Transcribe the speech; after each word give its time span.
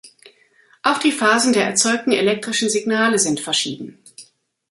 Auch 0.81 0.97
die 0.97 1.11
Phasen 1.11 1.53
der 1.53 1.65
erzeugten 1.65 2.11
elektrischen 2.11 2.69
Signale 2.71 3.19
sind 3.19 3.39
verschieden. 3.39 3.99